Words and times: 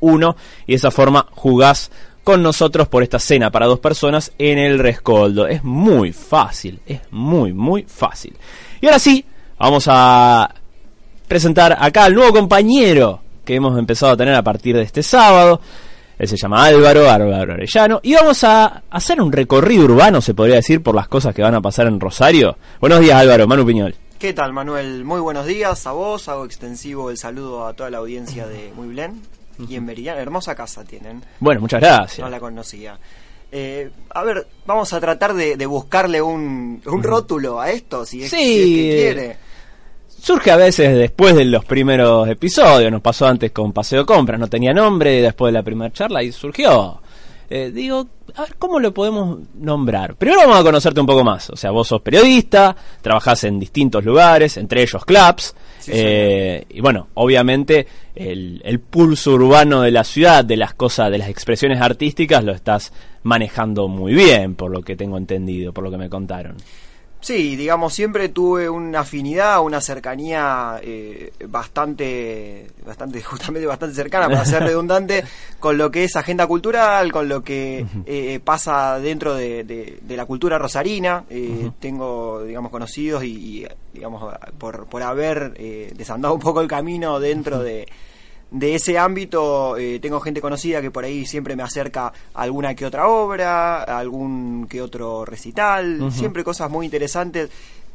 Uno 0.00 0.36
y 0.64 0.72
de 0.72 0.76
esa 0.76 0.92
forma 0.92 1.26
jugás 1.32 1.90
con 2.22 2.40
nosotros 2.40 2.86
por 2.86 3.02
esta 3.02 3.18
cena 3.18 3.50
para 3.50 3.66
dos 3.66 3.80
personas 3.80 4.32
en 4.38 4.58
el 4.58 4.78
Rescoldo. 4.78 5.48
Es 5.48 5.64
muy 5.64 6.12
fácil, 6.12 6.80
es 6.86 7.00
muy, 7.10 7.52
muy 7.52 7.82
fácil. 7.82 8.36
Y 8.80 8.86
ahora 8.86 9.00
sí, 9.00 9.24
vamos 9.58 9.86
a 9.88 10.54
presentar 11.26 11.76
acá 11.80 12.04
al 12.04 12.14
nuevo 12.14 12.32
compañero 12.32 13.20
que 13.44 13.56
hemos 13.56 13.76
empezado 13.76 14.12
a 14.12 14.16
tener 14.16 14.34
a 14.34 14.42
partir 14.42 14.76
de 14.76 14.82
este 14.82 15.02
sábado. 15.02 15.60
Él 16.16 16.28
se 16.28 16.36
llama 16.36 16.64
Álvaro, 16.64 17.10
Álvaro 17.10 17.52
Arellano. 17.52 17.98
Y 18.04 18.14
vamos 18.14 18.42
a 18.44 18.84
hacer 18.88 19.20
un 19.20 19.32
recorrido 19.32 19.84
urbano, 19.84 20.20
se 20.20 20.34
podría 20.34 20.56
decir, 20.56 20.80
por 20.80 20.94
las 20.94 21.08
cosas 21.08 21.34
que 21.34 21.42
van 21.42 21.56
a 21.56 21.60
pasar 21.60 21.88
en 21.88 21.98
Rosario. 21.98 22.56
Buenos 22.80 23.00
días, 23.00 23.20
Álvaro. 23.20 23.48
Manu 23.48 23.66
Piñol. 23.66 23.94
¿Qué 24.18 24.32
tal, 24.32 24.52
Manuel? 24.52 25.04
Muy 25.04 25.20
buenos 25.20 25.44
días 25.44 25.86
a 25.86 25.92
vos. 25.92 26.28
Hago 26.28 26.44
extensivo 26.44 27.10
el 27.10 27.18
saludo 27.18 27.66
a 27.66 27.74
toda 27.74 27.90
la 27.90 27.98
audiencia 27.98 28.46
de 28.46 28.72
Muy 28.76 28.88
Blen 28.88 29.35
y 29.68 29.74
en 29.76 29.84
Meridiano. 29.84 30.20
Hermosa 30.20 30.54
casa 30.54 30.84
tienen. 30.84 31.22
Bueno, 31.40 31.60
muchas 31.60 31.80
gracias. 31.80 32.18
No 32.24 32.30
la 32.30 32.40
conocía. 32.40 32.98
Eh, 33.52 33.90
a 34.10 34.22
ver, 34.24 34.46
vamos 34.66 34.92
a 34.92 35.00
tratar 35.00 35.32
de, 35.34 35.56
de 35.56 35.66
buscarle 35.66 36.20
un, 36.20 36.82
un 36.84 37.02
rótulo 37.02 37.60
a 37.60 37.70
esto, 37.70 38.04
si 38.04 38.22
es, 38.24 38.30
Sí. 38.30 38.36
si 38.36 38.88
es 38.88 38.94
que 38.94 39.00
quiere. 39.14 39.36
Surge 40.20 40.50
a 40.50 40.56
veces 40.56 40.96
después 40.96 41.36
de 41.36 41.44
los 41.44 41.64
primeros 41.64 42.28
episodios, 42.28 42.90
nos 42.90 43.00
pasó 43.00 43.26
antes 43.26 43.52
con 43.52 43.72
Paseo 43.72 44.04
Compras, 44.04 44.40
no 44.40 44.48
tenía 44.48 44.74
nombre, 44.74 45.22
después 45.22 45.52
de 45.52 45.58
la 45.58 45.62
primera 45.62 45.92
charla 45.92 46.22
y 46.22 46.32
surgió. 46.32 47.00
Eh, 47.48 47.70
digo, 47.72 48.04
a 48.34 48.42
ver, 48.42 48.56
¿cómo 48.58 48.80
lo 48.80 48.92
podemos 48.92 49.38
nombrar? 49.54 50.16
Primero 50.16 50.40
vamos 50.40 50.56
a 50.58 50.62
conocerte 50.64 50.98
un 51.00 51.06
poco 51.06 51.22
más. 51.22 51.48
O 51.50 51.56
sea, 51.56 51.70
vos 51.70 51.86
sos 51.86 52.02
periodista, 52.02 52.74
trabajás 53.00 53.44
en 53.44 53.60
distintos 53.60 54.04
lugares, 54.04 54.56
entre 54.56 54.82
ellos 54.82 55.04
clubs. 55.04 55.54
Eh, 55.88 56.64
y 56.68 56.80
bueno, 56.80 57.08
obviamente 57.14 57.86
el, 58.14 58.60
el 58.64 58.80
pulso 58.80 59.32
urbano 59.32 59.82
de 59.82 59.90
la 59.90 60.04
ciudad, 60.04 60.44
de 60.44 60.56
las 60.56 60.74
cosas, 60.74 61.10
de 61.10 61.18
las 61.18 61.28
expresiones 61.28 61.80
artísticas, 61.80 62.44
lo 62.44 62.52
estás 62.52 62.92
manejando 63.22 63.88
muy 63.88 64.14
bien, 64.14 64.54
por 64.54 64.70
lo 64.70 64.82
que 64.82 64.96
tengo 64.96 65.18
entendido, 65.18 65.72
por 65.72 65.84
lo 65.84 65.90
que 65.90 65.98
me 65.98 66.08
contaron. 66.08 66.56
Sí, 67.26 67.56
digamos, 67.56 67.92
siempre 67.92 68.28
tuve 68.28 68.70
una 68.70 69.00
afinidad, 69.00 69.60
una 69.60 69.80
cercanía 69.80 70.78
eh, 70.80 71.32
bastante, 71.48 72.68
bastante, 72.86 73.20
justamente 73.24 73.66
bastante 73.66 73.96
cercana, 73.96 74.28
para 74.28 74.44
ser 74.44 74.62
redundante, 74.62 75.24
con 75.58 75.76
lo 75.76 75.90
que 75.90 76.04
es 76.04 76.14
agenda 76.14 76.46
cultural, 76.46 77.10
con 77.10 77.28
lo 77.28 77.42
que 77.42 77.84
eh, 78.06 78.38
pasa 78.44 79.00
dentro 79.00 79.34
de, 79.34 79.64
de- 79.64 79.98
de 80.02 80.16
la 80.16 80.24
cultura 80.24 80.56
rosarina. 80.56 81.24
Eh, 81.28 81.68
Tengo, 81.80 82.44
digamos, 82.44 82.70
conocidos 82.70 83.24
y, 83.24 83.64
y, 83.64 83.66
digamos, 83.92 84.32
por, 84.56 84.86
por 84.86 85.02
haber 85.02 85.52
eh, 85.56 85.92
desandado 85.96 86.32
un 86.32 86.40
poco 86.40 86.60
el 86.60 86.68
camino 86.68 87.18
dentro 87.18 87.58
de 87.58 87.88
de 88.50 88.74
ese 88.76 88.96
ámbito 88.98 89.76
eh, 89.76 89.98
tengo 90.00 90.20
gente 90.20 90.40
conocida 90.40 90.80
que 90.80 90.90
por 90.90 91.04
ahí 91.04 91.26
siempre 91.26 91.56
me 91.56 91.62
acerca 91.64 92.06
a 92.34 92.42
alguna 92.42 92.74
que 92.74 92.86
otra 92.86 93.08
obra, 93.08 93.82
a 93.82 93.98
algún 93.98 94.66
que 94.68 94.80
otro 94.80 95.24
recital, 95.24 96.12
siempre 96.12 96.44
cosas 96.44 96.70
muy 96.70 96.86
interesantes, 96.86 97.50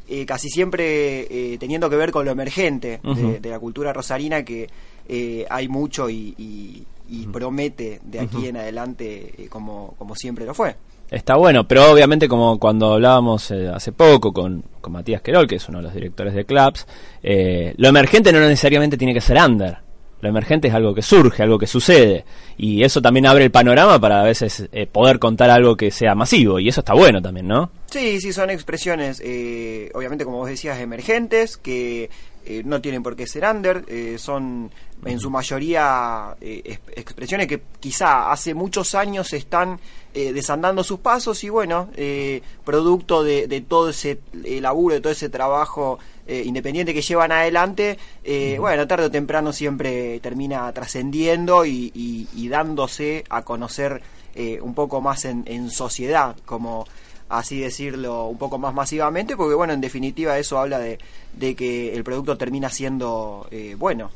eh, 0.08 0.26
casi 0.26 0.48
siempre 0.50 1.26
eh, 1.54 1.56
teniendo 1.58 1.88
que 1.88 1.96
ver 1.96 2.10
con 2.10 2.24
lo 2.24 2.30
emergente 2.32 3.00
de- 3.40 3.50
la 3.50 3.58
cultura 3.58 3.92
rosarina 3.92 4.44
que 4.44 4.68
eh, 5.08 5.46
hay 5.48 5.68
mucho 5.68 6.08
y, 6.10 6.34
y- 6.38 6.84
y 7.08 7.26
promete 7.26 8.00
de 8.04 8.20
aquí 8.20 8.46
en 8.46 8.56
adelante 8.56 9.34
eh, 9.36 9.48
como, 9.48 9.94
como 9.98 10.14
siempre 10.14 10.44
lo 10.46 10.54
fue. 10.54 10.76
Está 11.10 11.36
bueno, 11.36 11.68
pero 11.68 11.90
obviamente 11.92 12.26
como 12.26 12.58
cuando 12.58 12.94
hablábamos 12.94 13.50
eh, 13.50 13.68
hace 13.68 13.92
poco 13.92 14.32
con, 14.32 14.62
con 14.80 14.92
Matías 14.94 15.20
Querol, 15.20 15.46
que 15.46 15.56
es 15.56 15.68
uno 15.68 15.78
de 15.78 15.84
los 15.84 15.92
directores 15.94 16.32
de 16.34 16.46
clubs, 16.46 16.86
eh, 17.22 17.74
lo 17.76 17.88
emergente 17.88 18.32
no 18.32 18.40
necesariamente 18.40 18.96
tiene 18.96 19.12
que 19.12 19.20
ser 19.20 19.36
under. 19.36 19.78
Lo 20.22 20.28
emergente 20.28 20.68
es 20.68 20.74
algo 20.74 20.94
que 20.94 21.02
surge, 21.02 21.42
algo 21.42 21.58
que 21.58 21.66
sucede. 21.66 22.24
Y 22.56 22.84
eso 22.84 23.02
también 23.02 23.26
abre 23.26 23.44
el 23.44 23.50
panorama 23.50 24.00
para 24.00 24.20
a 24.20 24.24
veces 24.24 24.68
eh, 24.70 24.86
poder 24.86 25.18
contar 25.18 25.50
algo 25.50 25.76
que 25.76 25.90
sea 25.90 26.14
masivo. 26.14 26.60
Y 26.60 26.68
eso 26.68 26.80
está 26.80 26.94
bueno 26.94 27.20
también, 27.20 27.48
¿no? 27.48 27.70
Sí, 27.86 28.20
sí, 28.20 28.32
son 28.32 28.48
expresiones, 28.48 29.20
eh, 29.22 29.90
obviamente 29.94 30.24
como 30.24 30.38
vos 30.38 30.48
decías, 30.48 30.78
emergentes, 30.78 31.56
que 31.56 32.08
eh, 32.44 32.62
no 32.64 32.80
tienen 32.80 33.02
por 33.02 33.14
qué 33.14 33.26
ser 33.26 33.44
under, 33.44 33.84
eh, 33.88 34.16
son 34.18 34.70
en 35.04 35.18
su 35.18 35.30
mayoría 35.30 36.36
eh, 36.40 36.62
es- 36.64 36.80
expresiones 36.96 37.46
que 37.46 37.62
quizá 37.80 38.30
hace 38.30 38.54
muchos 38.54 38.94
años 38.94 39.32
están 39.32 39.80
eh, 40.14 40.32
desandando 40.32 40.84
sus 40.84 41.00
pasos 41.00 41.42
y 41.44 41.48
bueno, 41.48 41.88
eh, 41.96 42.42
producto 42.64 43.24
de, 43.24 43.46
de 43.46 43.60
todo 43.62 43.88
ese 43.90 44.20
laburo, 44.32 44.94
de 44.94 45.00
todo 45.00 45.12
ese 45.12 45.28
trabajo 45.28 45.98
independiente 46.28 46.94
que 46.94 47.02
llevan 47.02 47.32
adelante, 47.32 47.98
bueno, 48.58 48.86
tarde 48.86 49.06
o 49.06 49.10
temprano 49.10 49.52
siempre 49.52 50.20
termina 50.20 50.72
trascendiendo 50.72 51.64
y, 51.66 51.90
y- 51.94 52.28
y 52.34 52.48
dándose 52.48 53.24
a 53.28 53.42
conocer 53.42 54.00
eh, 54.34 54.60
un 54.62 54.72
poco 54.74 55.00
más 55.00 55.24
en, 55.24 55.42
en 55.46 55.68
sociedad, 55.68 56.36
como 56.46 56.86
así 57.32 57.58
decirlo, 57.60 58.26
un 58.26 58.36
poco 58.36 58.58
más 58.58 58.74
masivamente, 58.74 59.36
porque 59.36 59.54
bueno, 59.54 59.72
en 59.72 59.80
definitiva 59.80 60.38
eso 60.38 60.58
habla 60.58 60.78
de, 60.78 60.98
de 61.32 61.54
que 61.54 61.94
el 61.94 62.04
producto 62.04 62.36
termina 62.36 62.68
siendo 62.68 63.46
eh, 63.50 63.74
bueno. 63.78 64.10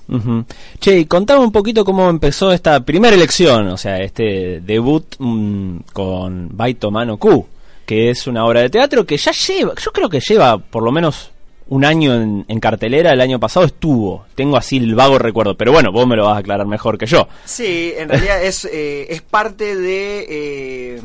Che, 0.78 0.98
y 0.98 1.06
contame 1.06 1.42
un 1.42 1.50
poquito 1.50 1.84
cómo 1.84 2.10
empezó 2.10 2.52
esta 2.52 2.84
primera 2.84 3.16
elección, 3.16 3.68
o 3.68 3.78
sea, 3.78 4.00
este 4.00 4.60
debut 4.60 5.16
mm, 5.18 5.78
con 5.94 6.54
Baito 6.54 6.90
Mano 6.90 7.16
Q, 7.16 7.46
que 7.86 8.10
es 8.10 8.26
una 8.26 8.44
obra 8.44 8.60
de 8.60 8.70
teatro 8.70 9.06
que 9.06 9.16
ya 9.16 9.32
lleva, 9.32 9.72
yo 9.82 9.92
creo 9.92 10.10
que 10.10 10.20
lleva 10.20 10.58
por 10.58 10.82
lo 10.82 10.92
menos 10.92 11.30
un 11.68 11.84
año 11.84 12.14
en, 12.14 12.44
en 12.46 12.60
cartelera, 12.60 13.12
el 13.12 13.20
año 13.20 13.40
pasado 13.40 13.64
estuvo, 13.64 14.26
tengo 14.34 14.58
así 14.58 14.76
el 14.76 14.94
vago 14.94 15.18
recuerdo, 15.18 15.56
pero 15.56 15.72
bueno, 15.72 15.90
vos 15.90 16.06
me 16.06 16.16
lo 16.16 16.26
vas 16.26 16.36
a 16.36 16.40
aclarar 16.40 16.66
mejor 16.66 16.98
que 16.98 17.06
yo. 17.06 17.28
Sí, 17.46 17.94
en 17.96 18.10
realidad 18.10 18.44
es, 18.44 18.66
eh, 18.66 19.06
es 19.08 19.22
parte 19.22 19.74
de 19.74 20.26
eh, 20.28 21.00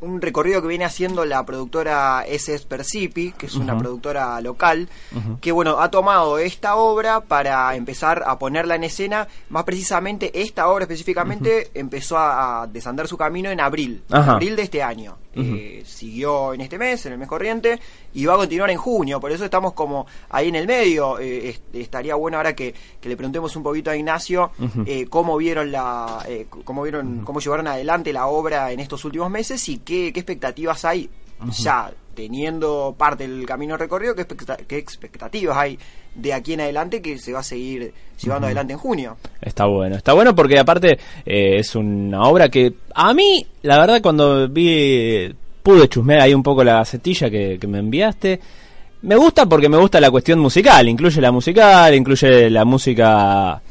un 0.00 0.20
recorrido 0.22 0.62
que 0.62 0.68
viene 0.68 0.84
haciendo 0.84 1.24
la 1.24 1.44
productora 1.44 2.24
SS 2.26 2.66
Percipi, 2.66 3.32
que 3.32 3.46
es 3.46 3.54
una 3.54 3.72
productora 3.78 4.40
local, 4.40 4.88
que 5.40 5.52
bueno, 5.52 5.80
ha 5.80 5.90
tomado 5.90 6.38
esta 6.38 6.76
obra 6.76 7.20
para 7.20 7.74
empezar 7.74 8.22
a 8.26 8.38
ponerla 8.38 8.76
en 8.76 8.84
escena. 8.84 9.26
Más 9.50 9.64
precisamente, 9.64 10.30
esta 10.40 10.68
obra 10.68 10.84
específicamente 10.84 11.70
empezó 11.74 12.16
a, 12.18 12.62
a 12.62 12.66
desandar 12.66 13.08
su 13.08 13.16
camino 13.16 13.50
en 13.50 13.60
abril, 13.60 14.02
en 14.08 14.16
abril 14.30 14.56
de 14.56 14.62
este 14.62 14.82
año. 14.82 15.16
Eh, 15.40 15.84
siguió 15.86 16.52
en 16.52 16.62
este 16.62 16.78
mes, 16.78 17.06
en 17.06 17.12
el 17.12 17.18
mes 17.18 17.28
corriente, 17.28 17.78
y 18.12 18.24
va 18.26 18.34
a 18.34 18.38
continuar 18.38 18.70
en 18.70 18.76
junio. 18.78 19.20
Por 19.20 19.30
eso 19.30 19.44
estamos 19.44 19.72
como 19.72 20.04
ahí 20.30 20.48
en 20.48 20.56
el 20.56 20.66
medio. 20.66 21.18
Eh, 21.20 21.50
est- 21.50 21.74
estaría 21.74 22.16
bueno 22.16 22.38
ahora 22.38 22.56
que, 22.56 22.74
que 23.00 23.08
le 23.08 23.16
preguntemos 23.16 23.54
un 23.54 23.62
poquito 23.62 23.90
a 23.90 23.96
Ignacio 23.96 24.50
eh, 24.84 25.06
cómo 25.08 25.36
vieron 25.36 25.70
la, 25.70 26.24
eh, 26.26 26.46
cómo 26.64 26.82
vieron, 26.82 27.20
cómo 27.24 27.38
llevaron 27.38 27.68
adelante 27.68 28.12
la 28.12 28.26
obra 28.26 28.72
en 28.72 28.80
estos 28.80 29.04
últimos 29.04 29.30
meses 29.30 29.68
y 29.68 29.78
qué, 29.88 30.12
qué 30.12 30.20
expectativas 30.20 30.84
hay 30.84 31.08
ya 31.50 31.90
teniendo 32.14 32.94
parte 32.98 33.26
del 33.26 33.46
camino 33.46 33.76
recorrido, 33.76 34.14
qué, 34.14 34.22
expecta- 34.22 34.56
qué 34.66 34.76
expectativas 34.76 35.56
hay 35.56 35.78
de 36.14 36.34
aquí 36.34 36.52
en 36.52 36.60
adelante 36.60 37.00
que 37.00 37.16
se 37.18 37.32
va 37.32 37.38
a 37.40 37.42
seguir 37.44 37.94
llevando 38.22 38.46
adelante 38.46 38.72
en 38.74 38.78
junio. 38.78 39.16
Está 39.40 39.64
bueno, 39.66 39.96
está 39.96 40.12
bueno 40.12 40.34
porque 40.34 40.58
aparte 40.58 40.98
eh, 41.24 41.58
es 41.58 41.74
una 41.74 42.22
obra 42.24 42.48
que 42.48 42.74
a 42.94 43.14
mí, 43.14 43.46
la 43.62 43.78
verdad, 43.78 44.02
cuando 44.02 44.48
vi, 44.48 45.32
pude 45.62 45.88
chusmear 45.88 46.20
ahí 46.20 46.34
un 46.34 46.42
poco 46.42 46.62
la 46.64 46.74
gacetilla 46.74 47.30
que, 47.30 47.56
que 47.58 47.66
me 47.66 47.78
enviaste, 47.78 48.40
me 49.02 49.14
gusta 49.16 49.46
porque 49.46 49.68
me 49.68 49.78
gusta 49.78 50.00
la 50.00 50.10
cuestión 50.10 50.40
musical, 50.40 50.88
incluye 50.88 51.20
la 51.20 51.32
musical, 51.32 51.94
incluye 51.94 52.50
la 52.50 52.64
música... 52.64 53.62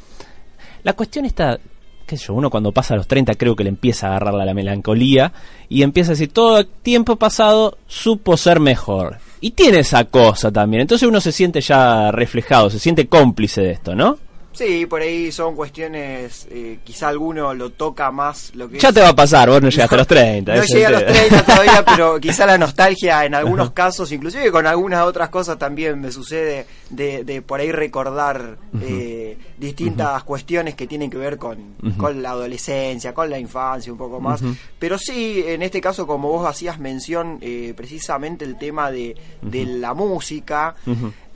La 0.83 0.94
cuestión 0.94 1.25
está, 1.25 1.59
qué 2.07 2.18
yo, 2.18 2.33
uno 2.33 2.50
cuando 2.50 2.71
pasa 2.71 2.95
a 2.95 2.98
los 2.98 3.07
30 3.07 3.36
creo 3.36 3.56
que 3.56 3.63
le 3.63 3.69
empieza 3.69 4.07
a 4.07 4.09
agarrar 4.12 4.33
la, 4.33 4.45
la 4.45 4.54
melancolía 4.56 5.31
y 5.69 5.83
empieza 5.83 6.12
a 6.12 6.13
decir, 6.13 6.31
todo 6.31 6.65
tiempo 6.65 7.18
pasado 7.18 7.77
supo 7.86 8.38
ser 8.38 8.59
mejor. 8.59 9.19
Y 9.39 9.51
tiene 9.51 9.80
esa 9.80 10.06
cosa 10.06 10.51
también, 10.51 10.81
entonces 10.81 11.07
uno 11.07 11.21
se 11.21 11.31
siente 11.31 11.62
ya 11.62 12.12
reflejado, 12.12 12.71
se 12.71 12.80
siente 12.80 13.07
cómplice 13.07 13.62
de 13.62 13.71
esto, 13.71 13.94
¿no? 13.94 14.18
Sí, 14.57 14.86
por 14.88 15.01
ahí 15.01 15.31
son 15.31 15.56
cuestiones, 15.56 16.48
eh, 16.50 16.80
quizá 16.83 17.09
alguno 17.09 17.54
lo 17.54 17.69
toca 17.71 18.09
más 18.12 18.51
lo 18.56 18.68
que 18.68 18.80
Ya 18.80 18.89
es- 18.89 18.95
te 18.95 19.01
va 19.01 19.09
a 19.09 19.15
pasar, 19.15 19.50
vos 19.50 19.62
no 19.62 19.69
llegaste 19.69 19.95
a 19.95 19.98
los 20.00 20.07
30. 20.07 20.56
No 20.56 20.63
llegué 20.63 20.86
a 20.86 20.89
los 20.89 21.01
es 21.04 21.07
el- 21.07 21.13
30 21.30 21.44
todavía, 21.45 21.86
pero 21.86 22.19
quizá 22.21 22.45
la 22.48 22.57
nostalgia 22.57 23.24
en 23.25 23.36
algunos 23.36 23.71
casos, 23.71 24.12
inclusive 24.12 24.51
con 24.51 24.65
algunas 24.65 25.04
otras 25.04 25.30
cosas 25.30 25.57
también 25.59 26.01
me 26.01 26.12
sucede 26.12 26.65
de, 26.89 27.24
de 27.24 27.42
por 27.42 27.59
ahí 27.59 27.71
recordar 27.71 28.57
eh, 28.81 28.86
eh, 28.88 29.38
distintas 29.57 30.24
cuestiones 30.24 30.74
que 30.75 30.88
tienen 30.88 31.10
que 31.12 31.18
ver 31.18 31.38
con, 31.38 31.75
con, 31.98 32.21
la 32.24 32.31
adolescencia, 32.31 33.13
con 33.13 33.30
la 33.30 33.38
infancia, 33.38 33.92
un 33.92 33.98
poco 33.98 34.19
más. 34.19 34.42
Pero 34.80 34.98
sí, 34.98 35.44
en 35.45 35.62
este 35.62 35.81
caso, 35.81 36.07
como 36.07 36.30
vos 36.30 36.48
hacías 36.48 36.80
mención, 36.80 37.38
eh, 37.42 37.74
precisamente 37.77 38.44
el 38.45 38.57
tema 38.57 38.89
de, 38.92 39.15
de 39.42 39.65
la 39.65 39.94
música. 39.94 40.75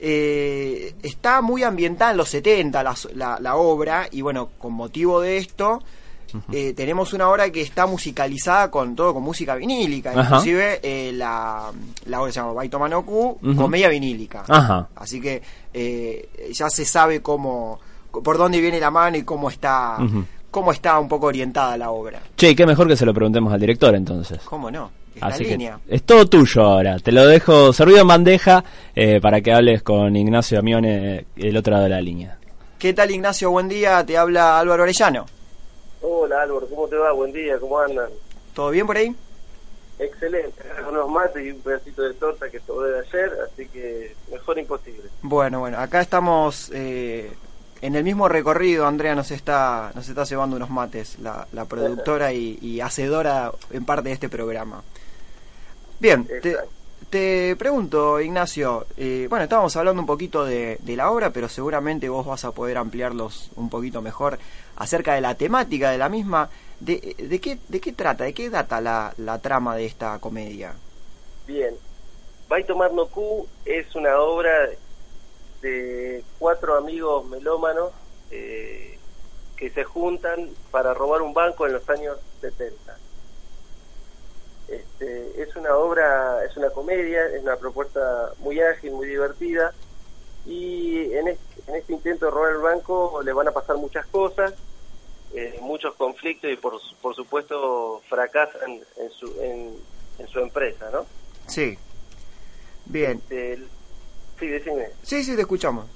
Eh, 0.03 0.95
está 1.03 1.42
muy 1.42 1.62
ambientada 1.62 2.09
en 2.09 2.18
los 2.18 2.30
70 2.30 2.81
la, 2.81 3.38
la, 3.39 3.56
obra 3.56 4.07
y 4.12 4.21
bueno, 4.21 4.50
con 4.57 4.74
motivo 4.74 5.21
de 5.21 5.38
esto 5.38 5.80
eh, 6.51 6.74
tenemos 6.74 7.13
una 7.13 7.30
obra 7.30 7.51
que 7.51 7.62
está 7.62 7.86
musicalizada 7.86 8.71
con 8.71 8.95
todo 8.95 9.13
con 9.13 9.24
música 9.24 9.56
vinílica, 9.56 10.13
inclusive 10.13 10.80
eh, 10.81 11.12
la, 11.13 11.71
la 12.06 12.21
obra 12.21 12.31
se 12.31 12.39
llama 12.39 12.53
Baito 12.53 12.80
Manoku, 12.80 13.38
comedia 13.56 13.89
vinílica. 13.89 14.44
Así 14.95 15.21
que 15.21 15.42
eh, 15.74 16.50
ya 16.51 16.69
se 16.69 16.86
sabe 16.86 17.21
cómo 17.21 17.80
por 18.12 18.38
dónde 18.38 18.59
viene 18.59 18.80
la 18.80 18.92
mano 18.92 19.18
y 19.18 19.24
cómo 19.24 19.50
está 19.50 19.98
cómo 20.50 20.71
está 20.71 21.00
un 21.00 21.07
poco 21.07 21.27
orientada 21.27 21.77
la 21.77 21.92
obra. 21.92 22.21
Che, 22.36 22.56
qué 22.56 22.65
mejor 22.65 22.88
que 22.88 22.95
se 22.95 23.06
lo 23.06 23.13
preguntemos 23.13 23.53
al 23.53 23.59
director 23.59 23.94
entonces. 23.95 24.42
¿Cómo 24.44 24.71
no? 24.71 25.00
Así 25.19 25.45
que 25.45 25.71
es 25.87 26.03
todo 26.03 26.25
tuyo 26.25 26.61
ahora. 26.61 26.97
Te 26.99 27.11
lo 27.11 27.27
dejo 27.27 27.73
servido 27.73 27.99
en 27.99 28.07
bandeja 28.07 28.63
para 29.21 29.41
que 29.41 29.51
hables 29.51 29.83
con 29.83 30.15
Ignacio 30.15 30.59
Amione, 30.59 31.25
el 31.35 31.57
otro 31.57 31.73
lado 31.73 31.83
de 31.83 31.89
la 31.89 32.01
línea. 32.01 32.37
¿Qué 32.79 32.93
tal 32.93 33.11
Ignacio? 33.11 33.51
Buen 33.51 33.69
día, 33.69 34.03
te 34.05 34.17
habla 34.17 34.59
Álvaro 34.59 34.83
Orellano. 34.83 35.25
Hola 36.01 36.41
Álvaro, 36.41 36.67
¿cómo 36.67 36.87
te 36.87 36.95
va? 36.95 37.11
Buen 37.11 37.31
día, 37.31 37.59
¿cómo 37.59 37.77
andan? 37.79 38.09
¿Todo 38.55 38.71
bien 38.71 38.87
por 38.87 38.97
ahí? 38.97 39.15
Excelente, 39.99 40.63
unos 40.89 41.07
mates 41.07 41.45
y 41.45 41.51
un 41.51 41.59
pedacito 41.59 42.01
de 42.01 42.15
torta 42.15 42.49
que 42.49 42.59
sobré 42.61 42.91
de 42.91 42.99
ayer, 43.01 43.37
así 43.45 43.67
que 43.67 44.15
mejor 44.31 44.57
imposible. 44.57 45.03
Bueno, 45.21 45.59
bueno, 45.59 45.77
acá 45.77 46.01
estamos 46.01 46.71
eh, 46.73 47.31
en 47.83 47.95
el 47.95 48.03
mismo 48.03 48.27
recorrido, 48.27 48.87
Andrea 48.87 49.13
nos 49.13 49.29
está 49.29 49.91
nos 49.93 50.09
está 50.09 50.23
llevando 50.23 50.55
unos 50.55 50.71
mates, 50.71 51.19
la, 51.19 51.47
la 51.51 51.65
productora 51.65 52.33
y, 52.33 52.81
hacedora 52.81 53.51
en 53.69 53.85
parte 53.85 54.09
de 54.09 54.13
este 54.13 54.27
programa. 54.27 54.81
Bien, 56.01 56.25
te, 56.25 56.57
te, 57.12 57.56
pregunto, 57.57 58.19
Ignacio, 58.19 58.88
eh, 58.98 59.27
bueno, 59.30 59.44
estábamos 59.44 59.75
hablando 59.75 60.01
un 60.01 60.07
poquito 60.07 60.44
de, 60.44 60.80
de 60.81 60.95
la 60.95 61.12
obra, 61.12 61.30
pero 61.30 61.48
seguramente 61.48 62.09
vos 62.09 62.25
vas 62.25 62.44
a 62.44 62.53
poder 62.53 62.80
ampliarlos 62.80 63.51
un 63.56 63.69
poquito 63.69 64.01
mejor 64.01 64.39
acerca 64.77 65.13
de 65.13 65.21
la 65.21 65.36
temática 65.36 65.92
de 65.92 66.00
la 66.00 66.09
misma. 66.09 66.50
¿De, 66.80 67.15
de, 67.19 67.39
qué, 67.39 67.59
de 67.68 67.80
qué 67.80 67.94
trata? 67.94 68.24
¿De 68.24 68.33
qué 68.33 68.50
data 68.50 68.81
la, 68.81 69.13
la 69.18 69.38
trama 69.38 69.75
de 69.75 69.86
esta 69.86 70.18
comedia? 70.18 70.74
Bien. 71.45 71.75
Baito 72.50 72.74
no 72.74 73.06
Q 73.06 73.48
es 73.63 73.94
una 73.94 74.19
obra 74.19 74.51
de 75.62 76.24
cuatro 76.39 76.77
amigos 76.77 77.27
melómanos 77.27 77.92
eh, 78.31 78.98
que 79.56 79.69
se 79.69 79.83
juntan 79.83 80.50
para 80.71 80.95
robar 80.95 81.21
un 81.21 81.36
banco 81.36 81.68
en 81.68 81.74
los 81.74 81.88
años 81.92 82.18
70. 82.42 82.98
Este, 85.01 85.42
es 85.42 85.56
una 85.56 85.75
obra, 85.75 86.45
es 86.45 86.56
una 86.57 86.69
comedia, 86.69 87.25
es 87.25 87.42
una 87.42 87.56
propuesta 87.56 88.33
muy 88.39 88.62
ágil, 88.62 88.92
muy 88.92 89.07
divertida 89.07 89.74
y 90.45 91.13
en 91.13 91.30
este, 91.30 91.62
en 91.68 91.75
este 91.75 91.94
intento 91.94 92.25
de 92.25 92.31
robar 92.31 92.51
el 92.51 92.57
banco 92.59 93.21
le 93.24 93.33
van 93.33 93.48
a 93.48 93.51
pasar 93.51 93.77
muchas 93.77 94.06
cosas 94.07 94.53
eh, 95.33 95.57
muchos 95.62 95.95
conflictos 95.95 96.51
y 96.51 96.56
por, 96.56 96.74
por 97.01 97.15
supuesto 97.15 98.01
fracasan 98.09 98.80
en 98.98 99.12
su, 99.12 99.42
en, 99.42 100.27
su 100.27 100.39
empresa, 100.39 100.89
¿no? 100.92 101.06
Sí. 101.48 101.77
Bien. 102.86 103.13
Este, 103.13 103.57
sí, 104.39 104.48
decime. 104.48 104.89
Sí, 105.01 105.24
sí, 105.24 105.36
te 105.36 105.42
escuchamos. 105.42 105.88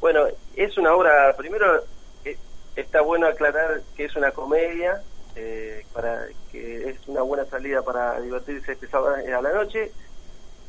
Bueno, 0.00 0.26
es 0.54 0.78
una 0.78 0.94
obra, 0.94 1.34
primero 1.36 1.82
eh, 2.24 2.36
está 2.76 3.00
bueno 3.00 3.26
aclarar 3.26 3.82
que 3.96 4.04
es 4.04 4.14
una 4.14 4.30
comedia, 4.30 5.02
eh, 5.38 5.86
para 5.92 6.26
que 6.50 6.90
es 6.90 6.96
una 7.06 7.22
buena 7.22 7.44
salida 7.44 7.82
para 7.82 8.20
divertirse 8.20 8.72
este 8.72 8.88
sábado 8.88 9.14
a 9.14 9.42
la 9.42 9.52
noche 9.52 9.92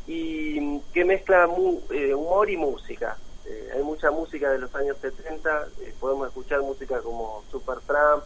y 0.05 0.79
que 0.93 1.05
mezcla 1.05 1.47
humor 1.47 2.49
y 2.49 2.57
música. 2.57 3.17
Eh, 3.45 3.69
hay 3.75 3.83
mucha 3.83 4.11
música 4.11 4.51
de 4.51 4.59
los 4.59 4.73
años 4.75 4.97
70, 5.01 5.67
eh, 5.81 5.93
podemos 5.99 6.27
escuchar 6.27 6.61
música 6.61 7.01
como 7.01 7.43
Supertramp, 7.51 8.23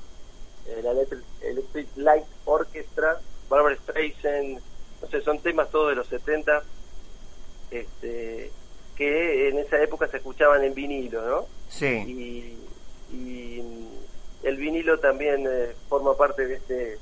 eh, 0.68 0.82
la 0.84 0.92
Electric 0.92 1.88
Light 1.96 2.26
Orchestra, 2.46 3.20
Barbara 3.50 3.76
Streisand, 3.76 4.60
no 5.02 5.08
sé, 5.10 5.22
son 5.22 5.40
temas 5.40 5.70
todos 5.72 5.90
de 5.90 5.96
los 5.96 6.08
70 6.08 6.64
este, 7.72 8.52
que 8.96 9.50
en 9.50 9.60
esa 9.60 9.82
época 9.82 10.08
se 10.08 10.18
escuchaban 10.18 10.64
en 10.64 10.74
vinilo, 10.74 11.26
¿no? 11.28 11.46
Sí. 11.70 11.88
Y, 12.08 12.60
el 14.44 14.58
vinilo 14.58 15.00
también 15.00 15.48
forma 15.90 16.16
parte 16.16 16.46
de 16.46 16.56
este 16.56 17.00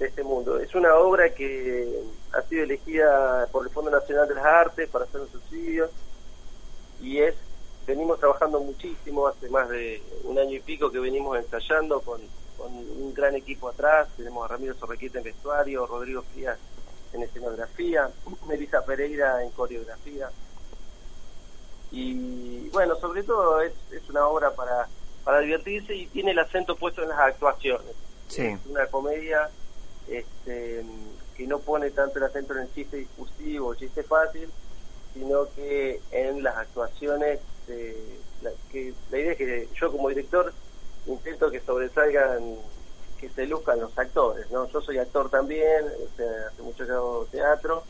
de 0.00 0.06
este 0.06 0.22
mundo. 0.24 0.58
Es 0.58 0.74
una 0.74 0.96
obra 0.96 1.28
que 1.34 2.02
ha 2.32 2.42
sido 2.42 2.64
elegida 2.64 3.46
por 3.52 3.66
el 3.66 3.70
Fondo 3.70 3.90
Nacional 3.90 4.26
de 4.26 4.34
las 4.34 4.44
Artes 4.44 4.88
para 4.88 5.04
hacer 5.04 5.20
un 5.20 5.30
subsidio 5.30 5.90
y 7.02 7.18
es 7.18 7.34
venimos 7.86 8.18
trabajando 8.18 8.60
muchísimo, 8.60 9.26
hace 9.26 9.48
más 9.50 9.68
de 9.68 10.02
un 10.24 10.38
año 10.38 10.52
y 10.52 10.60
pico 10.60 10.90
que 10.90 10.98
venimos 10.98 11.38
ensayando 11.38 12.00
con, 12.00 12.20
un 12.58 13.14
gran 13.14 13.34
equipo 13.34 13.70
atrás, 13.70 14.08
tenemos 14.18 14.44
a 14.44 14.48
Ramiro 14.48 14.74
Sorrequita 14.74 15.18
en 15.18 15.24
vestuario, 15.24 15.86
Rodrigo 15.86 16.22
Frías 16.22 16.58
en 17.14 17.22
escenografía, 17.22 18.10
Melissa 18.46 18.84
Pereira 18.84 19.42
en 19.42 19.50
coreografía. 19.50 20.30
Y 21.90 22.68
bueno, 22.68 22.96
sobre 22.96 23.22
todo 23.22 23.62
es 23.62 23.72
una 24.10 24.26
obra 24.28 24.54
para, 24.54 24.86
para 25.24 25.40
divertirse 25.40 25.94
y 25.94 26.06
tiene 26.06 26.32
el 26.32 26.38
acento 26.38 26.76
puesto 26.76 27.02
en 27.02 27.10
las 27.10 27.18
actuaciones. 27.18 27.94
Sí. 28.28 28.46
Es 28.46 28.66
una 28.66 28.86
comedia 28.86 29.50
este, 30.08 30.84
que 31.36 31.46
no 31.46 31.58
pone 31.58 31.90
tanto 31.90 32.18
el 32.18 32.24
acento 32.24 32.54
en 32.54 32.60
el 32.60 32.74
chiste 32.74 32.96
discursivo, 32.98 33.74
chiste 33.74 34.02
fácil, 34.02 34.48
sino 35.14 35.46
que 35.54 36.00
en 36.12 36.42
las 36.42 36.56
actuaciones 36.56 37.40
este, 37.60 37.96
la, 38.42 38.50
que 38.70 38.94
la 39.10 39.18
idea 39.18 39.32
es 39.32 39.38
que 39.38 39.68
yo 39.74 39.92
como 39.92 40.08
director 40.08 40.52
intento 41.06 41.50
que 41.50 41.60
sobresalgan, 41.60 42.56
que 43.18 43.28
se 43.28 43.46
luzcan 43.46 43.80
los 43.80 43.96
actores, 43.98 44.50
¿no? 44.50 44.68
Yo 44.68 44.80
soy 44.80 44.98
actor 44.98 45.30
también, 45.30 45.86
hace 46.14 46.62
mucho 46.62 46.86
que 46.86 46.92
hago 46.92 47.26
teatro 47.30 47.84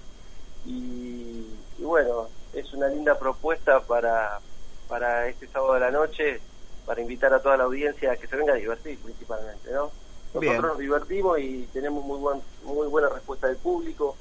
y, 0.67 1.47
bueno, 1.79 2.29
es 2.53 2.73
una 2.73 2.89
linda 2.89 3.19
propuesta 3.19 3.81
para, 3.81 4.41
para 4.89 5.29
este 5.29 5.47
sábado 5.49 5.75
de 5.75 5.81
la 5.81 5.91
noche, 5.91 6.41
para 6.91 7.03
invitar 7.03 7.33
a 7.33 7.39
toda 7.39 7.57
la 7.57 7.63
audiencia 7.63 8.11
a 8.11 8.17
que 8.17 8.27
se 8.27 8.35
venga 8.35 8.53
a 8.53 8.57
divertir 8.57 8.99
principalmente, 8.99 9.71
¿no? 9.71 9.93
Nosotros 10.35 10.61
nos 10.61 10.79
divertimos 10.79 11.39
y 11.39 11.69
tenemos 11.73 12.05
muy 12.05 12.19
buen, 12.19 12.43
muy 12.65 12.89
buena 12.89 13.09
respuesta 13.09 13.47
del 13.47 13.59
público, 13.59 14.17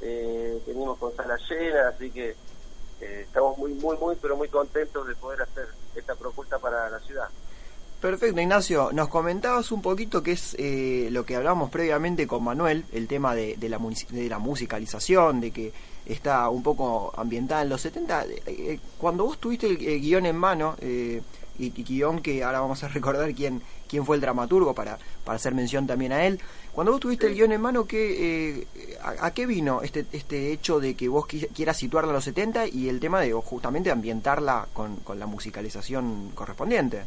eh, 0.00 0.62
venimos 0.64 0.98
con 0.98 1.12
sala 1.16 1.36
llena, 1.50 1.88
así 1.88 2.12
que 2.12 2.36
eh, 3.00 3.22
estamos 3.26 3.58
muy, 3.58 3.74
muy, 3.74 3.96
muy, 3.96 4.14
pero 4.22 4.36
muy 4.36 4.46
contentos 4.46 5.04
de 5.08 5.16
poder 5.16 5.42
hacer 5.42 5.66
esta 5.96 6.14
propuesta 6.14 6.60
para 6.60 6.88
la 6.90 7.00
ciudad. 7.00 7.28
Perfecto, 8.00 8.40
Ignacio. 8.40 8.90
Nos 8.92 9.08
comentabas 9.08 9.72
un 9.72 9.82
poquito 9.82 10.22
qué 10.22 10.32
es 10.32 10.54
eh, 10.60 11.08
lo 11.10 11.24
que 11.24 11.34
hablábamos 11.34 11.70
previamente 11.70 12.28
con 12.28 12.44
Manuel, 12.44 12.84
el 12.92 13.08
tema 13.08 13.34
de, 13.34 13.56
de, 13.56 13.68
la, 13.68 13.80
de 14.10 14.28
la 14.28 14.38
musicalización, 14.38 15.40
de 15.40 15.50
que 15.50 15.72
está 16.06 16.48
un 16.50 16.62
poco 16.62 17.12
ambientada 17.16 17.62
en 17.62 17.68
los 17.68 17.80
70. 17.80 18.26
Eh, 18.46 18.78
cuando 18.96 19.24
vos 19.24 19.38
tuviste 19.38 19.66
el, 19.66 19.76
guion 19.76 20.26
en 20.26 20.36
mano, 20.36 20.76
y, 21.58 21.66
y, 21.66 21.84
guion 21.84 22.20
que 22.20 22.42
ahora 22.42 22.60
vamos 22.60 22.82
a 22.84 22.88
recordar 22.94 23.34
quién, 23.34 23.62
quién 23.88 24.04
fue 24.04 24.16
el 24.16 24.22
dramaturgo 24.22 24.74
para, 24.74 24.98
para 25.24 25.36
hacer 25.36 25.54
mención 25.54 25.86
también 25.86 26.12
a 26.12 26.26
él, 26.26 26.40
cuando 26.72 26.92
vos 26.92 27.00
tuviste 27.00 27.26
el 27.26 27.34
guion 27.34 27.52
en 27.52 27.60
mano, 27.60 27.86
¿qué, 27.86 28.60
eh, 28.60 28.98
a, 29.02 29.30
qué 29.32 29.44
vino 29.44 29.82
este, 29.82 30.06
este 30.12 30.52
hecho 30.52 30.80
de 30.80 30.94
que 30.94 31.08
vos 31.08 31.26
quieras 31.26 31.76
situarla 31.76 32.10
a 32.10 32.14
los 32.14 32.24
70 32.24 32.66
y 32.68 32.88
el 32.88 32.98
tema 32.98 33.20
de 33.20 33.32
justamente 33.32 33.90
ambientarla 33.90 34.68
con, 34.72 34.96
con 34.96 35.18
la 35.18 35.26
musicalización 35.26 36.30
correspondiente? 36.34 37.04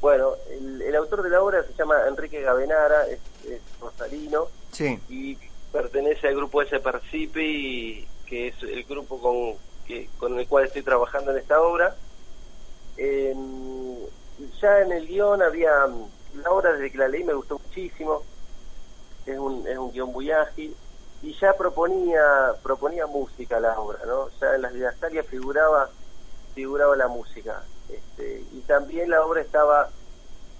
Bueno, 0.00 0.34
el, 0.50 0.94
autor 0.94 1.22
de 1.22 1.30
la 1.30 1.42
obra 1.42 1.62
se 1.62 1.72
llama 1.72 1.96
Enrique 2.06 2.40
Gavenara, 2.42 3.06
es, 3.08 3.18
rosalino 3.80 4.48
sí. 4.70 4.98
y 5.08 5.38
pertenece 5.72 6.28
al 6.28 6.36
grupo 6.36 6.62
S 6.62 6.78
Percipi, 6.78 8.06
que 8.26 8.48
es 8.48 8.62
el 8.62 8.84
grupo 8.84 9.18
con, 9.18 9.54
que, 9.86 10.08
con 10.18 10.38
el 10.38 10.46
cual 10.46 10.66
estoy 10.66 10.82
trabajando 10.82 11.32
en 11.32 11.38
esta 11.38 11.60
obra. 11.60 11.96
Ya 12.96 14.80
en 14.80 14.92
el 14.92 15.06
guion 15.06 15.42
había 15.42 15.86
la 16.42 16.50
obra 16.50 16.72
desde 16.72 16.90
que 16.90 16.98
la 16.98 17.08
leí 17.08 17.24
me 17.24 17.34
gustó 17.34 17.58
muchísimo, 17.58 18.22
es 19.24 19.38
un, 19.38 19.66
es 19.66 19.78
un 19.78 19.92
guion 19.92 20.12
muy 20.12 20.30
ágil, 20.30 20.74
y 21.22 21.34
ya 21.34 21.54
proponía 21.54 22.54
proponía 22.62 23.06
música 23.06 23.58
la 23.58 23.78
obra, 23.80 23.98
¿no? 24.06 24.28
Ya 24.40 24.54
en 24.54 24.62
las 24.62 24.72
didascalias 24.72 25.26
figuraba, 25.26 25.90
figuraba 26.54 26.94
la 26.96 27.08
música. 27.08 27.62
Este, 27.88 28.44
y 28.52 28.60
también 28.60 29.10
la 29.10 29.24
obra 29.24 29.40
estaba, 29.40 29.88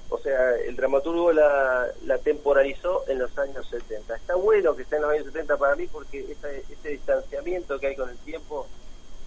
o 0.09 0.19
sea, 0.19 0.57
el 0.57 0.77
dramaturgo 0.77 1.33
la, 1.33 1.89
la 2.05 2.19
temporalizó 2.19 3.05
en 3.09 3.19
los 3.19 3.37
años 3.39 3.69
70. 3.69 4.17
Está 4.17 4.35
bueno 4.37 4.75
que 4.75 4.83
esté 4.83 4.97
en 4.97 5.03
los 5.03 5.11
años 5.11 5.27
70 5.27 5.57
para 5.57 5.77
mí 5.77 5.87
porque 5.89 6.21
ese, 6.21 6.65
ese 6.71 6.89
distanciamiento 6.91 7.79
que 7.79 7.89
hay 7.89 7.97
con 7.97 8.09
el 8.09 8.19
tiempo 8.19 8.67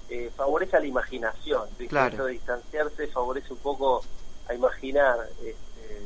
eh, 0.10 0.32
favorece 0.36 0.78
a 0.78 0.80
la 0.80 0.88
imaginación. 0.88 1.64
Claro. 1.88 2.10
Esto 2.10 2.26
de 2.26 2.32
distanciarse 2.34 3.08
favorece 3.08 3.54
un 3.54 3.60
poco 3.60 4.04
a 4.48 4.54
imaginar 4.54 5.30
este, 5.44 6.02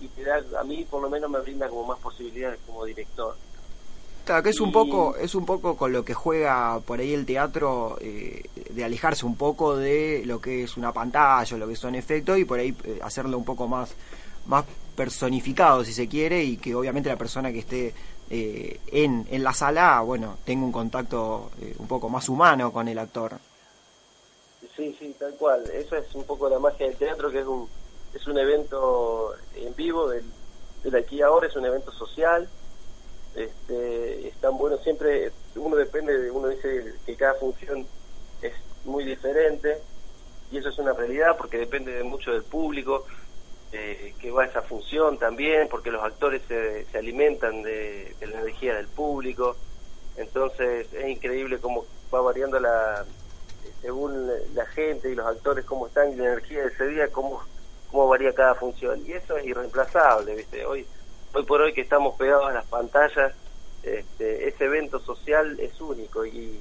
y 0.00 0.08
te 0.08 0.24
da, 0.24 0.42
a 0.60 0.64
mí 0.64 0.86
por 0.88 1.02
lo 1.02 1.08
menos 1.08 1.30
me 1.30 1.40
brinda 1.40 1.68
como 1.68 1.84
más 1.84 1.98
posibilidades 1.98 2.58
como 2.66 2.84
director. 2.84 3.34
Claro, 4.24 4.42
que 4.42 4.50
es 4.50 4.60
un 4.60 4.72
poco 4.72 5.16
es 5.16 5.36
un 5.36 5.46
poco 5.46 5.76
con 5.76 5.92
lo 5.92 6.04
que 6.04 6.12
juega 6.12 6.80
por 6.80 6.98
ahí 6.98 7.14
el 7.14 7.24
teatro 7.24 7.96
eh, 8.00 8.42
de 8.70 8.84
alejarse 8.84 9.24
un 9.24 9.36
poco 9.36 9.76
de 9.76 10.22
lo 10.26 10.40
que 10.40 10.64
es 10.64 10.76
una 10.76 10.92
pantalla, 10.92 11.56
lo 11.56 11.68
que 11.68 11.76
son 11.76 11.94
efectos 11.94 12.36
y 12.36 12.44
por 12.44 12.58
ahí 12.58 12.74
eh, 12.84 12.98
hacerlo 13.02 13.38
un 13.38 13.44
poco 13.44 13.68
más 13.68 13.94
más 14.46 14.64
personificado 14.96 15.84
si 15.84 15.92
se 15.92 16.08
quiere 16.08 16.42
y 16.42 16.56
que 16.56 16.74
obviamente 16.74 17.08
la 17.08 17.16
persona 17.16 17.52
que 17.52 17.60
esté 17.60 17.94
eh, 18.30 18.80
en, 18.88 19.26
en 19.30 19.44
la 19.44 19.52
sala, 19.52 20.00
bueno, 20.00 20.38
tenga 20.44 20.64
un 20.64 20.72
contacto 20.72 21.50
eh, 21.60 21.74
un 21.78 21.86
poco 21.86 22.08
más 22.08 22.28
humano 22.28 22.72
con 22.72 22.88
el 22.88 22.98
actor. 22.98 23.38
Sí, 24.76 24.94
sí, 24.98 25.14
tal 25.18 25.34
cual. 25.34 25.64
Eso 25.72 25.96
es 25.96 26.14
un 26.14 26.24
poco 26.24 26.48
la 26.48 26.58
magia 26.58 26.86
del 26.86 26.96
teatro, 26.96 27.30
que 27.30 27.40
es 27.40 27.46
un, 27.46 27.68
es 28.14 28.26
un 28.26 28.38
evento 28.38 29.34
en 29.54 29.74
vivo 29.74 30.08
del, 30.08 30.24
del 30.82 30.96
aquí 30.96 31.16
y 31.16 31.22
ahora, 31.22 31.46
es 31.46 31.56
un 31.56 31.64
evento 31.64 31.92
social. 31.92 32.48
Este, 33.34 34.28
es 34.28 34.34
tan 34.36 34.56
bueno, 34.56 34.78
siempre 34.78 35.30
uno 35.56 35.76
depende, 35.76 36.18
de 36.18 36.30
uno 36.30 36.48
dice 36.48 36.94
que 37.04 37.16
cada 37.16 37.34
función 37.34 37.86
es 38.40 38.54
muy 38.84 39.04
diferente 39.04 39.78
y 40.50 40.58
eso 40.58 40.70
es 40.70 40.78
una 40.78 40.94
realidad 40.94 41.36
porque 41.36 41.58
depende 41.58 41.92
de 41.92 42.02
mucho 42.02 42.32
del 42.32 42.44
público 42.44 43.04
eh, 43.72 44.14
que 44.20 44.30
va 44.30 44.44
esa 44.44 44.62
función 44.62 45.18
también, 45.18 45.68
porque 45.68 45.90
los 45.90 46.02
actores 46.02 46.42
se, 46.48 46.84
se 46.86 46.98
alimentan 46.98 47.62
de, 47.62 48.14
de 48.18 48.26
la 48.26 48.40
energía 48.40 48.74
del 48.74 48.88
público. 48.88 49.56
Entonces 50.16 50.86
es 50.92 51.08
increíble 51.08 51.58
cómo 51.58 51.84
va 52.14 52.20
variando 52.20 52.58
la, 52.60 53.04
según 53.82 54.28
la 54.54 54.66
gente 54.66 55.10
y 55.10 55.14
los 55.14 55.26
actores 55.26 55.64
cómo 55.64 55.88
están 55.88 56.12
y 56.12 56.16
la 56.16 56.24
energía 56.24 56.62
de 56.62 56.68
ese 56.68 56.86
día, 56.88 57.08
cómo, 57.08 57.42
cómo 57.90 58.08
varía 58.08 58.32
cada 58.32 58.54
función. 58.54 59.04
Y 59.06 59.12
eso 59.12 59.36
es 59.36 59.44
irreemplazable, 59.46 60.34
¿viste? 60.34 60.64
Hoy, 60.64 60.86
hoy 61.32 61.44
por 61.44 61.60
hoy 61.60 61.72
que 61.72 61.82
estamos 61.82 62.16
pegados 62.16 62.46
a 62.46 62.52
las 62.52 62.66
pantallas, 62.66 63.34
este, 63.82 64.48
ese 64.48 64.64
evento 64.64 64.98
social 65.00 65.58
es 65.60 65.80
único 65.80 66.24
y, 66.24 66.60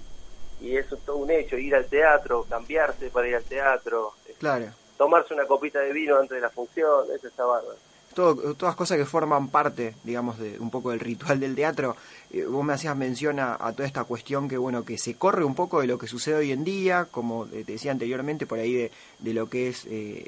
y 0.61 0.77
eso 0.77 0.95
es 0.95 1.01
todo 1.05 1.17
un 1.17 1.31
hecho. 1.31 1.57
Ir 1.57 1.75
al 1.75 1.85
teatro, 1.85 2.45
cambiarse 2.49 3.09
para 3.09 3.27
ir 3.27 3.35
al 3.35 3.43
teatro, 3.43 4.13
Claro. 4.37 4.65
Tomarse 4.97 5.33
una 5.33 5.45
copita 5.45 5.79
de 5.79 5.93
vino 5.93 6.17
antes 6.17 6.35
de 6.35 6.41
la 6.41 6.49
función, 6.49 7.05
eso 7.15 7.27
está 7.27 7.45
bárbaro. 7.45 7.77
todo, 8.13 8.53
todas 8.55 8.75
cosas 8.75 8.97
que 8.97 9.05
forman 9.05 9.49
parte, 9.49 9.93
digamos, 10.03 10.39
de 10.39 10.57
un 10.59 10.69
poco 10.69 10.91
del 10.91 10.99
ritual 10.99 11.39
del 11.39 11.53
teatro. 11.53 11.95
Eh, 12.31 12.45
vos 12.45 12.63
me 12.63 12.73
hacías 12.73 12.95
mención 12.95 13.39
a, 13.39 13.57
toda 13.73 13.85
esta 13.85 14.05
cuestión 14.05 14.47
que, 14.47 14.57
bueno, 14.57 14.83
que 14.83 14.97
se 14.97 15.15
corre 15.15 15.43
un 15.43 15.53
poco 15.53 15.81
de 15.81 15.87
lo 15.87 15.97
que 15.97 16.07
sucede 16.07 16.35
hoy 16.35 16.51
en 16.51 16.63
día, 16.63 17.07
como 17.11 17.45
te 17.45 17.63
decía 17.63 17.91
anteriormente, 17.91 18.45
por 18.45 18.59
ahí 18.59 18.73
de, 18.73 18.91
de 19.19 19.33
lo 19.33 19.49
que 19.49 19.67
es 19.67 19.85
eh, 19.89 20.25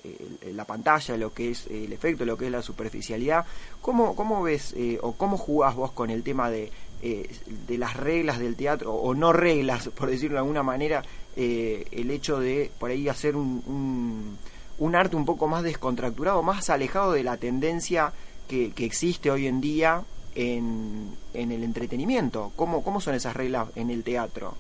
la 0.54 0.66
pantalla, 0.66 1.18
lo 1.18 1.34
que 1.34 1.52
es 1.52 1.68
el 1.68 1.92
efecto, 1.94 2.26
lo 2.26 2.38
que 2.38 2.46
es 2.46 2.52
la 2.52 2.62
superficialidad. 2.62 3.46
¿Cómo, 3.82 4.16
cómo 4.16 4.44
ves 4.44 4.74
eh, 4.78 5.00
o 5.02 5.14
cómo 5.14 5.38
jugás 5.38 5.76
vos 5.76 5.92
con 5.92 6.10
el 6.10 6.24
tema 6.24 6.50
de, 6.50 6.72
eh, 7.02 7.30
de 7.68 7.78
las 7.78 7.96
reglas 7.96 8.40
del 8.40 8.56
teatro, 8.56 8.94
o 8.94 9.14
no 9.14 9.32
reglas, 9.32 9.90
por 9.90 10.10
decirlo 10.10 10.36
de 10.36 10.40
alguna 10.40 10.64
manera, 10.64 11.04
el 11.36 12.10
hecho 12.10 12.40
de 12.40 12.72
por 12.80 12.90
ahí 12.90 13.08
hacer 13.08 13.36
un, 13.36 14.38
un 14.80 14.96
arte 14.96 15.16
un 15.16 15.26
poco 15.26 15.48
más 15.48 15.64
descontracturado, 15.64 16.44
más 16.44 16.70
alejado 16.70 17.14
de 17.14 17.24
la 17.24 17.38
tendencia 17.38 18.14
que, 18.48 18.72
que 18.74 18.86
existe 18.86 19.32
hoy 19.32 19.48
en 19.48 19.60
día 19.62 20.04
en, 20.36 21.18
en 21.34 21.52
el 21.52 21.64
entretenimiento. 21.64 22.52
¿Cómo, 22.56 22.84
¿Cómo 22.84 23.02
son 23.02 23.16
esas 23.16 23.36
reglas 23.36 23.70
en 23.76 23.90
el 23.90 24.04
teatro? 24.04 24.54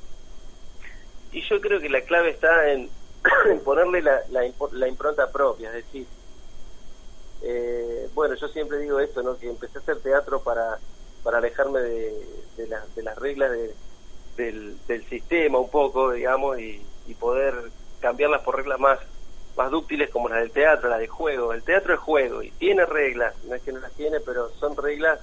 Y 1.32 1.42
yo 1.48 1.62
creo 1.62 1.80
que 1.80 1.90
la 1.90 2.02
clave 2.02 2.32
está 2.32 2.72
en, 2.72 2.90
ponerle 3.66 4.02
la, 4.02 4.22
la, 4.30 4.42
la 4.72 4.88
impronta 4.88 5.32
propia, 5.32 5.70
es 5.70 5.86
decir, 5.86 6.08
eh, 7.44 8.08
bueno, 8.16 8.36
yo 8.36 8.48
siempre 8.48 8.80
digo 8.80 9.00
esto, 9.00 9.22
¿no? 9.22 9.38
que 9.38 9.50
empecé 9.50 9.78
a 9.78 9.82
hacer 9.82 10.00
teatro 10.02 10.42
para, 10.42 10.80
para 11.24 11.38
alejarme 11.38 11.80
de, 11.82 12.68
la- 12.68 12.86
de 12.96 13.04
las 13.04 13.16
reglas 13.18 13.52
de- 13.52 13.76
del, 14.36 14.78
del 14.88 15.08
sistema 15.10 15.60
un 15.60 15.70
poco, 15.70 16.12
digamos, 16.12 16.60
y, 16.60 16.82
y 17.08 17.14
poder 17.16 17.54
cambiarlas 18.00 18.42
por 18.42 18.56
reglas 18.56 18.80
más, 18.80 19.00
más 19.58 19.72
dúctiles 19.72 20.10
como 20.12 20.30
las 20.30 20.40
del 20.40 20.52
teatro, 20.52 20.90
las 20.90 21.00
de 21.00 21.08
juego. 21.08 21.52
El 21.52 21.64
teatro 21.64 21.94
es 21.94 22.00
juego 22.00 22.44
y 22.44 22.52
tiene 22.52 22.86
reglas, 22.86 23.34
no 23.46 23.56
es 23.56 23.62
que 23.64 23.72
no 23.72 23.80
las 23.80 23.92
tiene, 23.94 24.20
pero 24.20 24.50
son 24.60 24.78
reglas 24.78 25.20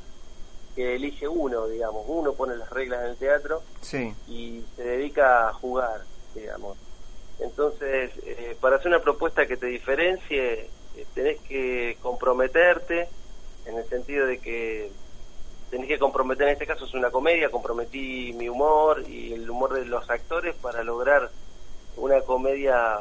que 0.75 0.97
elige 0.97 1.29
uno, 1.29 1.69
digamos, 1.69 2.05
uno 2.09 2.33
pone 2.33 2.57
las 2.57 2.69
reglas 2.71 3.05
en 3.05 3.11
el 3.11 3.17
teatro 3.17 3.63
Sí, 3.81 4.13
y 4.27 4.65
se 4.75 4.83
dedica 4.83 5.49
a 5.49 5.53
jugar, 5.53 6.03
digamos. 6.35 6.77
Entonces, 7.39 8.11
eh, 8.25 8.57
para 8.61 8.77
hacer 8.77 8.89
una 8.89 9.01
propuesta 9.01 9.47
que 9.47 9.57
te 9.57 9.67
diferencie, 9.67 10.69
eh, 10.97 11.07
tenés 11.15 11.41
que 11.43 11.97
comprometerte, 12.03 13.09
en 13.67 13.77
el 13.77 13.89
sentido 13.89 14.27
de 14.27 14.39
que 14.39 14.91
tenés 15.71 15.87
que 15.89 15.99
comprometer, 15.99 16.49
en 16.49 16.53
este 16.55 16.67
caso 16.67 16.85
es 16.85 16.95
una 16.95 17.11
comedia, 17.11 17.51
comprometí 17.51 18.33
mi 18.37 18.49
humor 18.49 19.05
y 19.09 19.33
el 19.33 19.49
humor 19.49 19.75
de 19.75 19.85
los 19.85 20.09
actores 20.11 20.55
para 20.57 20.83
lograr 20.83 21.31
una 21.97 22.21
comedia 22.23 22.99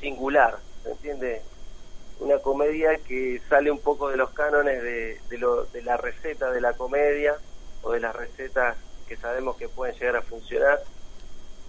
singular, 0.00 0.58
¿se 0.82 0.90
entiende? 0.90 1.42
Una 2.20 2.38
comedia 2.38 2.98
que 2.98 3.40
sale 3.48 3.70
un 3.70 3.78
poco 3.78 4.10
de 4.10 4.16
los 4.16 4.30
cánones 4.30 4.82
de, 4.82 5.20
de, 5.28 5.38
lo, 5.38 5.64
de 5.66 5.82
la 5.82 5.96
receta 5.96 6.50
de 6.50 6.60
la 6.60 6.74
comedia 6.74 7.36
o 7.82 7.92
de 7.92 8.00
las 8.00 8.14
recetas 8.14 8.76
que 9.08 9.16
sabemos 9.16 9.56
que 9.56 9.68
pueden 9.68 9.94
llegar 9.94 10.16
a 10.16 10.22
funcionar. 10.22 10.82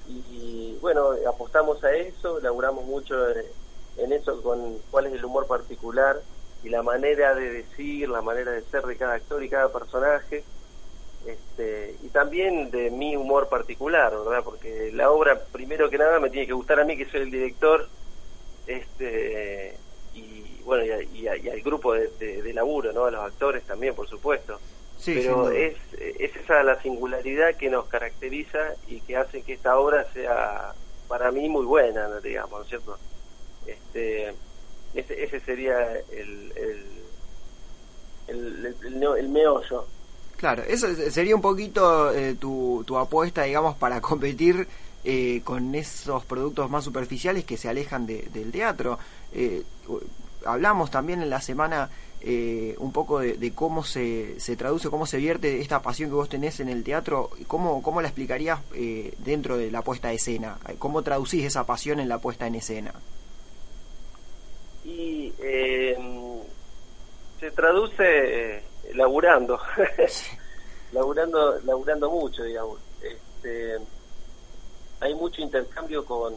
Y 0.08 0.78
bueno, 0.82 1.12
apostamos 1.28 1.84
a 1.84 1.94
eso, 1.94 2.40
laburamos 2.40 2.86
mucho 2.86 3.16
en 3.98 4.14
eso 4.14 4.42
con 4.42 4.78
cuál 4.90 5.08
es 5.08 5.14
el 5.14 5.24
humor 5.24 5.48
particular 5.48 6.22
y 6.64 6.70
la 6.70 6.84
manera 6.84 7.34
de 7.34 7.50
decir, 7.52 8.10
la 8.10 8.22
manera 8.22 8.52
de 8.52 8.62
ser 8.64 8.84
de 8.84 8.98
cada 8.98 9.16
actor 9.16 9.44
y 9.44 9.50
cada 9.50 9.72
personaje. 9.72 10.44
Este, 11.26 11.96
y 12.02 12.10
también 12.10 12.72
de 12.72 12.90
mi 12.90 13.16
humor 13.16 13.48
particular, 13.48 14.12
¿verdad? 14.12 14.44
Porque 14.44 14.92
la 14.92 15.12
obra, 15.12 15.40
primero 15.52 15.90
que 15.90 15.98
nada, 15.98 16.20
me 16.20 16.30
tiene 16.30 16.48
que 16.48 16.54
gustar 16.54 16.80
a 16.80 16.84
mí, 16.84 16.98
que 16.98 17.10
soy 17.10 17.22
el 17.22 17.32
director, 17.32 17.88
este 18.68 19.76
y 20.14 20.62
bueno, 20.64 20.84
y, 20.86 21.20
y 21.20 21.24
y 21.24 21.50
al 21.50 21.62
grupo 21.62 21.94
de, 21.94 22.10
de- 22.20 22.42
de 22.42 22.54
laburo, 22.54 22.92
¿no? 22.94 23.06
A 23.06 23.12
los 23.12 23.22
actores 23.26 23.64
también, 23.64 23.96
por 23.96 24.08
supuesto. 24.08 24.60
sí, 24.98 25.14
Pero 25.16 25.50
es, 25.52 25.76
es 26.00 26.36
esa 26.36 26.64
la 26.64 26.82
singularidad 26.82 27.56
que 27.56 27.70
nos 27.70 27.86
caracteriza 27.88 28.76
y 28.88 29.00
que 29.02 29.16
hace 29.18 29.42
que 29.42 29.54
esta 29.54 29.78
obra 29.80 30.06
sea, 30.14 30.74
para 31.08 31.32
mí, 31.32 31.48
muy 31.50 31.66
buena, 31.66 32.20
digamos, 32.20 32.52
¿no 32.60 32.62
es 32.64 32.70
cierto? 32.70 32.98
Este, 33.66 34.34
ese, 34.94 35.24
ese 35.24 35.40
sería 35.42 35.92
el, 36.12 36.52
el, 36.56 36.86
el, 38.28 38.76
el, 38.86 39.04
el 39.18 39.30
meollo. 39.30 39.86
Claro, 40.38 40.64
eso 40.68 40.88
es- 40.88 41.14
sería 41.14 41.36
un 41.36 41.42
poquito 41.42 42.12
eh, 42.14 42.36
tu, 42.40 42.84
tu 42.86 42.98
apuesta, 42.98 43.44
digamos, 43.44 43.76
para 43.78 44.02
competir 44.02 44.68
eh, 45.04 45.42
con 45.44 45.74
esos 45.76 46.26
productos 46.26 46.70
más 46.70 46.84
superficiales 46.84 47.44
que 47.46 47.58
se 47.58 47.70
alejan 47.70 48.06
de- 48.06 48.30
del 48.34 48.52
teatro. 48.52 49.00
Eh, 49.34 49.64
hablamos 50.46 50.90
también 50.92 51.22
en 51.22 51.30
la 51.30 51.42
semana 51.42 51.90
eh, 52.24 52.76
un 52.78 52.92
poco 52.92 53.20
de, 53.20 53.34
de 53.34 53.52
cómo 53.54 53.84
se, 53.84 54.40
se 54.40 54.56
traduce, 54.56 54.90
cómo 54.90 55.06
se 55.08 55.18
vierte 55.18 55.60
esta 55.60 55.82
pasión 55.82 56.10
que 56.10 56.16
vos 56.16 56.30
tenés 56.30 56.60
en 56.60 56.70
el 56.70 56.84
teatro, 56.84 57.32
cómo, 57.48 57.82
cómo 57.82 58.00
la 58.02 58.08
explicarías 58.10 58.60
eh, 58.76 59.14
dentro 59.20 59.58
de 59.58 59.72
la 59.72 59.82
puesta 59.82 60.10
a 60.10 60.14
escena, 60.14 60.58
cómo 60.78 61.02
traducís 61.02 61.46
esa 61.46 61.66
pasión 61.66 62.00
en 62.00 62.10
la 62.10 62.20
puesta 62.20 62.46
en 62.46 62.56
escena. 62.56 62.94
Y 64.84 65.34
eh, 65.40 65.98
se 67.40 67.52
traduce 67.52 68.04
eh, 68.58 68.64
laburando, 68.94 69.60
laburando, 70.92 71.60
laburando 71.62 72.10
mucho, 72.12 72.44
digamos. 72.44 72.80
Este, 73.02 73.78
hay 75.02 75.16
mucho 75.16 75.42
intercambio 75.42 76.06
con, 76.06 76.34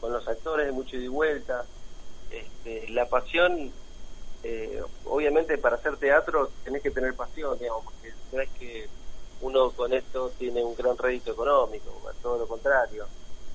con 0.00 0.12
los 0.12 0.26
actores, 0.28 0.66
hay 0.66 0.72
mucho 0.72 0.96
ida 0.96 1.04
y 1.04 1.08
vuelta. 1.08 1.64
Este, 2.30 2.88
la 2.90 3.08
pasión, 3.08 3.72
eh, 4.42 4.82
obviamente 5.06 5.58
para 5.58 5.76
hacer 5.76 5.96
teatro 5.96 6.50
tenés 6.64 6.82
que 6.82 6.90
tener 6.90 7.14
pasión, 7.14 7.58
digamos, 7.58 7.84
porque 7.84 8.12
no 8.32 8.40
es 8.40 8.50
que 8.50 8.88
uno 9.40 9.70
con 9.70 9.92
esto 9.92 10.30
tiene 10.38 10.62
un 10.62 10.74
gran 10.76 10.96
rédito 10.96 11.32
económico, 11.32 11.90
todo 12.22 12.38
lo 12.38 12.46
contrario. 12.46 13.06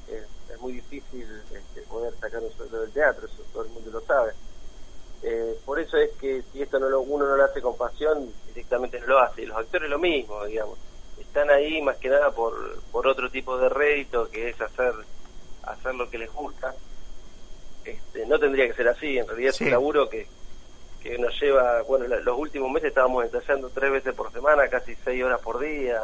Es, 0.07 0.25
es 0.51 0.59
muy 0.59 0.73
difícil 0.73 1.27
este, 1.53 1.81
poder 1.83 2.13
sacar 2.19 2.41
un 2.41 2.51
sueldo 2.51 2.81
del 2.81 2.91
teatro, 2.91 3.27
eso 3.27 3.43
todo 3.53 3.63
el 3.63 3.69
mundo 3.69 3.91
lo 3.91 4.01
sabe. 4.01 4.33
Eh, 5.21 5.59
por 5.65 5.79
eso 5.79 5.97
es 5.97 6.11
que 6.19 6.43
si 6.51 6.61
esto 6.61 6.79
no 6.79 6.89
lo, 6.89 7.01
uno 7.01 7.27
no 7.27 7.35
lo 7.35 7.43
hace 7.43 7.61
con 7.61 7.77
pasión, 7.77 8.31
directamente 8.47 8.99
no 9.01 9.07
lo 9.07 9.19
hace. 9.19 9.43
Y 9.43 9.45
los 9.45 9.57
actores 9.57 9.89
lo 9.89 9.99
mismo, 9.99 10.43
digamos. 10.45 10.77
Están 11.19 11.49
ahí 11.49 11.81
más 11.81 11.97
que 11.97 12.09
nada 12.09 12.31
por, 12.31 12.81
por 12.91 13.07
otro 13.07 13.29
tipo 13.29 13.57
de 13.57 13.69
rédito, 13.69 14.29
que 14.29 14.49
es 14.49 14.61
hacer, 14.61 14.93
hacer 15.63 15.95
lo 15.95 16.09
que 16.09 16.17
les 16.17 16.31
gusta. 16.33 16.73
Este, 17.83 18.25
no 18.25 18.39
tendría 18.39 18.67
que 18.67 18.73
ser 18.73 18.87
así, 18.87 19.17
en 19.17 19.27
realidad 19.27 19.51
Sí. 19.51 19.63
es 19.63 19.67
un 19.67 19.71
laburo 19.71 20.09
que, 20.09 20.27
que 21.01 21.17
nos 21.17 21.39
lleva, 21.41 21.81
bueno, 21.83 22.07
la- 22.07 22.19
los 22.19 22.37
últimos 22.37 22.71
meses 22.71 22.89
estábamos 22.89 23.23
ensayando 23.25 23.69
tres 23.69 23.91
veces 23.91 24.13
por 24.15 24.31
semana, 24.31 24.67
casi 24.69 24.95
seis 25.03 25.23
horas 25.23 25.39
por 25.41 25.59
día. 25.59 26.01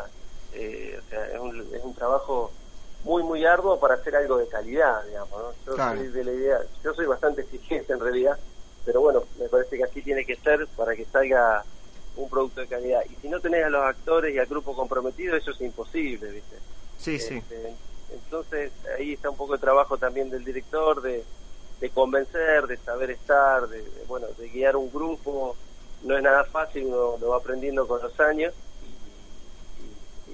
Eh, 0.53 0.97
o 1.05 1.09
sea, 1.09 1.25
es 1.27 1.39
un, 1.39 1.75
es 1.75 1.83
un 1.83 1.93
trabajo 1.93 2.51
muy, 3.03 3.21
muy 3.23 3.45
arduo 3.45 3.79
para 3.79 3.95
hacer 3.95 4.15
algo 4.15 4.37
de 4.37 4.47
calidad, 4.47 5.03
digamos. 5.05 5.37
¿no? 5.37 5.53
Yo 5.65 5.77
soy 5.97 6.07
de 6.07 6.23
la 6.23 6.31
idea, 6.31 6.57
yo 6.83 6.93
soy 6.93 7.05
bastante 7.05 7.41
exigente 7.41 7.93
en 7.93 7.99
realidad, 7.99 8.37
pero 8.85 9.01
bueno, 9.01 9.23
me 9.37 9.49
parece 9.49 9.77
que 9.77 9.83
así 9.83 10.01
tiene 10.01 10.25
que 10.25 10.35
ser 10.37 10.65
para 10.77 10.95
que 10.95 11.05
salga 11.05 11.63
un 12.17 12.29
producto 12.29 12.61
de 12.61 12.67
calidad. 12.67 13.01
Y 13.09 13.15
si 13.21 13.29
no 13.29 13.39
tenés 13.39 13.65
a 13.65 13.69
los 13.69 13.83
actores 13.83 14.33
y 14.33 14.39
al 14.39 14.45
grupo 14.45 14.75
comprometido, 14.75 15.35
eso 15.35 15.51
es 15.51 15.61
imposible, 15.61 16.31
¿viste? 16.31 16.57
Sí, 16.97 17.19
sí. 17.19 17.35
Este, 17.35 17.73
entonces 18.13 18.71
ahí 18.97 19.13
está 19.13 19.29
un 19.29 19.37
poco 19.37 19.55
el 19.55 19.59
trabajo 19.59 19.97
también 19.97 20.29
del 20.29 20.45
director 20.45 21.01
de, 21.01 21.23
de 21.79 21.89
convencer, 21.89 22.67
de 22.67 22.77
saber 22.77 23.11
estar, 23.11 23.67
de, 23.67 23.83
bueno, 24.07 24.27
de 24.37 24.49
guiar 24.49 24.75
un 24.75 24.91
grupo. 24.91 25.55
No 26.03 26.15
es 26.15 26.23
nada 26.23 26.45
fácil, 26.45 26.85
uno 26.85 27.17
lo 27.19 27.29
va 27.29 27.37
aprendiendo 27.37 27.87
con 27.87 28.01
los 28.01 28.19
años 28.19 28.53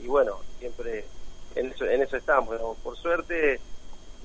y, 0.02 0.06
y 0.06 0.08
bueno, 0.08 0.38
siempre 0.60 1.06
en 1.56 1.72
eso, 1.72 1.86
en 1.86 2.02
eso 2.02 2.18
estamos. 2.18 2.60
Por 2.84 2.98
suerte 2.98 3.60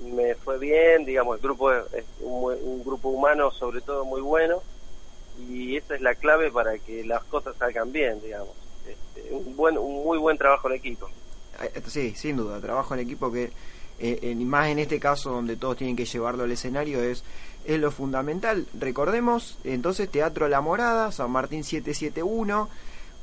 me 0.01 0.35
fue 0.35 0.59
bien, 0.59 1.05
digamos, 1.05 1.37
el 1.37 1.43
grupo 1.43 1.73
es 1.73 2.05
un, 2.21 2.83
grupo 2.85 3.09
humano 3.09 3.51
sobre 3.51 3.81
todo 3.81 4.05
muy 4.05 4.21
bueno 4.21 4.63
y 5.39 5.77
esa 5.77 5.95
es 5.95 6.01
la 6.01 6.15
clave 6.15 6.51
para 6.51 6.79
que 6.79 7.05
las 7.05 7.25
cosas 7.25 7.57
salgan 7.57 7.93
bien, 7.93 8.21
digamos. 8.23 8.55
Este, 8.87 9.33
un, 9.35 9.57
buen, 9.57 9.77
un 9.79 10.05
muy 10.05 10.19
buen 10.19 10.39
trabajo 10.39 10.69
en 10.69 10.77
equipo. 10.77 11.09
Eh, 11.63 11.83
sí, 11.87 12.15
sin 12.15 12.37
duda, 12.37 12.61
trabajo 12.61 12.95
en 12.95 13.01
equipo 13.01 13.33
que 13.33 13.51
eh, 13.99 14.19
en, 14.23 14.47
más 14.47 14.69
en 14.69 14.79
este 14.79 15.01
caso 15.01 15.31
donde 15.31 15.57
todos 15.57 15.77
tienen 15.79 15.97
que 15.97 16.05
llevarlo 16.05 16.45
al 16.45 16.53
escenario 16.53 17.03
es, 17.03 17.25
es 17.65 17.81
lo 17.81 17.91
fundamental. 17.91 18.67
Recordemos, 18.79 19.59
entonces 19.65 20.11
Teatro 20.11 20.49
La 20.49 20.61
Morada, 20.61 21.13
San 21.13 21.31
Martín 21.31 21.65
771, 21.65 22.69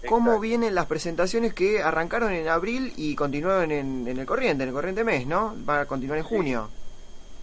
cómo 0.08 0.40
vienen 0.40 0.76
las 0.76 0.88
presentaciones 0.88 1.54
que 1.54 1.82
arrancaron 1.82 2.34
en 2.34 2.48
abril 2.48 2.94
y 2.98 3.16
continuaron 3.16 3.72
en, 3.72 4.08
el 4.08 4.26
corriente, 4.26 4.64
en 4.64 4.70
el 4.70 4.76
corriente 4.76 5.04
mes, 5.04 5.26
¿no? 5.28 5.56
Va 5.68 5.82
a 5.82 5.86
continuar 5.86 6.18
en 6.18 6.26
junio. 6.26 6.70
Sí, 6.70 6.83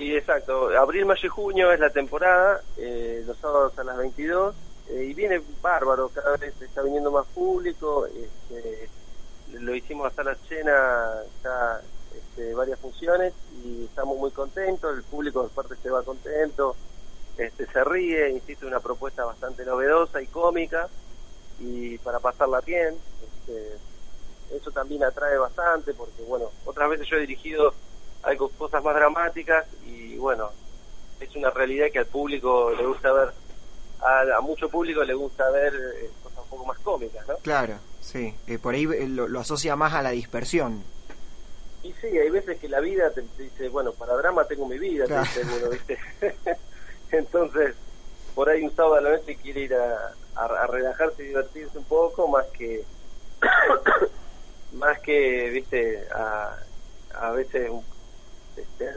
exacto. 0.00 0.68
Abril, 0.78 1.06
mayo 1.06 1.26
y 1.26 1.28
junio 1.28 1.72
es 1.72 1.80
la 1.80 1.90
temporada, 1.90 2.62
eh, 2.76 3.22
los 3.26 3.36
sábados 3.38 3.78
a 3.78 3.84
las 3.84 3.96
22, 3.96 4.54
eh, 4.88 5.04
y 5.10 5.14
viene 5.14 5.42
bárbaro, 5.60 6.08
cada 6.08 6.36
vez 6.36 6.54
está 6.60 6.82
viniendo 6.82 7.10
más 7.10 7.26
público, 7.26 8.06
este, 8.06 8.88
lo 9.52 9.74
hicimos 9.74 10.06
hasta 10.06 10.24
la 10.24 10.34
cena 10.48 11.22
ya 11.44 11.80
este, 12.16 12.54
varias 12.54 12.78
funciones 12.78 13.32
y 13.64 13.84
estamos 13.84 14.16
muy 14.16 14.30
contentos, 14.30 14.96
el 14.96 15.02
público 15.04 15.42
de 15.42 15.48
parte 15.50 15.76
se 15.82 15.90
va 15.90 16.02
contento, 16.02 16.76
este, 17.36 17.66
se 17.66 17.84
ríe, 17.84 18.30
insisto, 18.30 18.66
una 18.66 18.80
propuesta 18.80 19.24
bastante 19.24 19.64
novedosa 19.64 20.20
y 20.22 20.26
cómica, 20.26 20.88
y 21.58 21.98
para 21.98 22.18
pasarla 22.18 22.60
bien. 22.60 22.96
Este, 23.22 23.76
eso 24.56 24.70
también 24.72 25.04
atrae 25.04 25.38
bastante 25.38 25.94
porque, 25.94 26.22
bueno, 26.22 26.50
otras 26.64 26.90
veces 26.90 27.06
yo 27.06 27.16
he 27.16 27.20
dirigido 27.20 27.72
algo, 28.22 28.48
cosas 28.50 28.82
más 28.82 28.94
dramáticas 28.94 29.66
y, 29.84 30.16
bueno, 30.16 30.50
es 31.20 31.34
una 31.36 31.50
realidad 31.50 31.86
que 31.92 32.00
al 32.00 32.06
público 32.06 32.72
le 32.76 32.86
gusta 32.86 33.12
ver, 33.12 33.32
a, 34.02 34.40
mucho 34.40 34.68
público 34.68 35.02
le 35.04 35.14
gusta 35.14 35.50
ver 35.50 35.74
eh, 35.74 36.10
cosas 36.22 36.38
un 36.38 36.48
poco 36.48 36.66
más 36.66 36.78
cómicas, 36.78 37.26
¿no? 37.28 37.36
Claro, 37.38 37.78
sí, 38.00 38.34
eh, 38.46 38.58
por 38.58 38.74
ahí 38.74 38.84
eh, 38.84 39.08
lo, 39.08 39.40
asocia 39.40 39.76
más 39.76 39.94
a 39.94 40.02
la 40.02 40.10
dispersión. 40.10 40.82
Y 41.82 41.92
sí, 41.94 42.06
hay 42.06 42.30
veces 42.30 42.58
que 42.58 42.68
la 42.68 42.80
vida 42.80 43.10
te, 43.10 43.22
dice, 43.38 43.68
bueno, 43.68 43.92
para 43.92 44.14
drama 44.14 44.44
tengo 44.44 44.66
mi 44.66 44.78
vida, 44.78 45.06
¿viste? 45.06 45.98
Entonces, 47.10 47.74
por 48.34 48.48
ahí 48.48 48.62
un 48.62 48.74
sábado 48.74 48.96
a 48.96 49.00
la 49.00 49.10
noche 49.12 49.36
quiere 49.36 49.60
ir 49.62 49.74
a, 49.74 50.14
a, 50.36 50.66
relajarse 50.66 51.22
y 51.22 51.28
divertirse 51.28 51.78
un 51.78 51.84
poco 51.84 52.28
más 52.28 52.46
que 52.48 52.84
más 54.72 55.00
que 55.00 55.50
viste 55.50 56.06
a, 56.14 56.56
a 57.14 57.30
veces 57.32 57.70
este, 57.70 57.70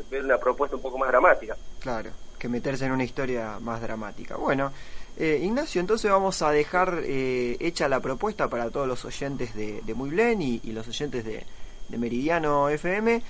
ver 0.10 0.24
una 0.24 0.38
propuesta 0.38 0.76
un 0.76 0.82
poco 0.82 0.98
más 0.98 1.10
dramática 1.10 1.56
claro 1.80 2.12
que 2.38 2.50
meterse 2.50 2.86
en 2.86 2.92
una 2.92 3.04
historia 3.04 3.60
más 3.60 3.82
dramática 3.82 4.36
bueno 4.36 4.72
eh, 5.16 5.40
Ignacio, 5.44 5.80
entonces 5.80 6.10
vamos 6.10 6.42
a 6.42 6.50
dejar 6.50 7.02
eh, 7.04 7.56
hecha 7.60 7.88
la 7.88 8.00
propuesta 8.00 8.50
para 8.50 8.72
todos 8.72 8.88
los 8.88 9.06
oyentes 9.06 9.54
de, 9.54 9.82
de 9.82 9.94
Muy 9.94 10.10
Blen 10.10 10.42
y, 10.42 10.60
los 10.72 10.88
oyentes 10.88 11.24
de, 11.24 11.46
de 11.90 11.98
Meridiano 12.00 12.68
FM 12.68 13.22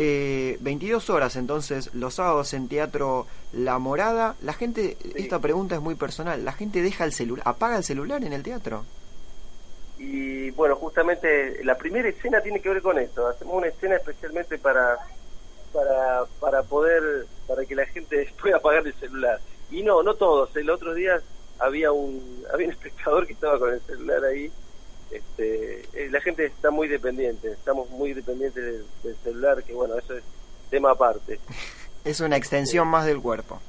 eh, 0.00 0.56
22 0.60 1.10
horas 1.10 1.34
entonces 1.34 1.92
los 1.92 2.14
sábados 2.14 2.54
en 2.54 2.68
Teatro 2.68 3.26
La 3.52 3.78
Morada. 3.80 4.36
La 4.42 4.52
gente, 4.52 4.96
esta 5.16 5.40
pregunta 5.40 5.74
es 5.74 5.80
muy 5.80 5.96
personal, 5.96 6.44
¿la 6.44 6.52
gente 6.52 6.82
deja 6.82 7.04
el 7.04 7.12
celular, 7.12 7.42
apaga 7.44 7.76
el 7.76 7.82
celular 7.82 8.22
en 8.22 8.32
el 8.32 8.44
teatro? 8.44 8.84
Y 9.98 10.50
bueno, 10.50 10.76
justamente 10.76 11.64
la 11.64 11.76
primera 11.76 12.08
escena 12.08 12.40
tiene 12.40 12.60
que 12.60 12.68
ver 12.68 12.80
con 12.80 12.96
esto. 12.96 13.26
Hacemos 13.26 13.56
una 13.56 13.66
escena 13.66 13.96
especialmente 13.96 14.56
para, 14.58 14.98
para, 15.72 16.24
para 16.40 16.62
poder, 16.62 17.26
para 17.46 17.64
que 17.64 17.74
la 17.74 17.86
gente 17.86 18.32
pueda 18.40 18.56
apagar 18.56 18.86
el 18.86 18.94
celular. 18.94 19.40
Y 19.70 19.82
no, 19.82 20.02
no 20.02 20.14
todos. 20.14 20.54
El 20.56 20.70
otro 20.70 20.94
día 20.94 21.20
había 21.58 21.92
un, 21.92 22.44
había 22.52 22.66
un 22.66 22.72
espectador 22.72 23.26
que 23.26 23.32
estaba 23.34 23.58
con 23.58 23.72
el 23.72 23.80
celular 23.82 24.24
ahí 24.24 24.50
este, 25.10 25.88
eh, 25.94 26.10
la 26.10 26.20
gente 26.20 26.44
está 26.44 26.70
muy 26.70 26.86
dependiente, 26.86 27.50
estamos 27.50 27.88
muy 27.90 28.12
dependientes 28.12 28.62
del, 29.02 29.16
celular, 29.22 29.62
que 29.62 29.72
bueno, 29.72 29.96
eso 29.96 30.14
es 30.14 30.22
tema 30.70 30.90
aparte. 30.90 31.40
es 32.04 32.20
una 32.20 32.36
extensión 32.36 32.88
más 32.88 33.06
del 33.06 33.20
cuerpo. 33.20 33.60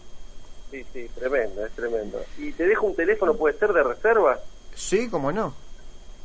Sí, 0.72 0.86
sí, 0.94 1.10
tremendo, 1.16 1.66
es 1.66 1.72
tremendo. 1.72 2.22
¿Y 2.38 2.52
te 2.52 2.68
dejo 2.68 2.86
un 2.88 2.96
teléfono, 2.96 3.34
puede 3.36 3.58
ser 3.58 3.74
de 3.74 3.84
reserva? 3.84 4.40
Sí, 4.76 5.10
cómo 5.10 5.32
no. 5.32 5.54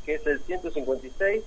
Que 0.05 0.15
es 0.15 0.27
el 0.27 0.39
156 0.41 1.43